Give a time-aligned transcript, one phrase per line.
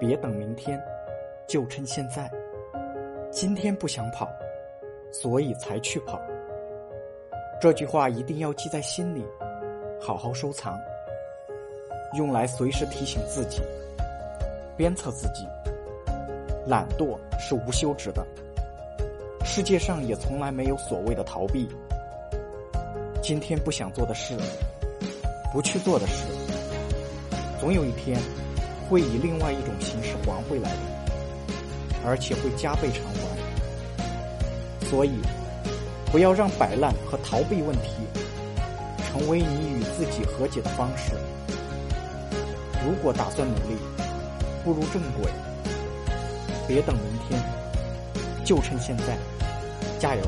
[0.00, 0.82] 别等明天，
[1.46, 2.28] 就趁现在。
[3.30, 4.26] 今天不想跑，
[5.12, 6.18] 所以才去跑。
[7.60, 9.22] 这句话一定要记在心里，
[10.00, 10.74] 好好收藏，
[12.16, 13.60] 用来随时提醒自己、
[14.74, 15.46] 鞭策自己。
[16.66, 18.26] 懒惰是无休止的，
[19.44, 21.68] 世界上也从来没有所谓的逃避。
[23.22, 24.34] 今天不想做的事，
[25.52, 26.24] 不去做的事，
[27.60, 28.18] 总有一天
[28.90, 30.78] 会以另外一种形式还回来的，
[32.04, 34.86] 而且会加倍偿还。
[34.88, 35.12] 所以，
[36.10, 37.92] 不要让摆烂和逃避问题
[39.06, 41.12] 成为你与自己和解的方式。
[42.84, 43.76] 如果打算努力，
[44.64, 45.30] 步入正轨，
[46.66, 47.40] 别等明天，
[48.44, 49.16] 就趁现在，
[50.00, 50.22] 加油！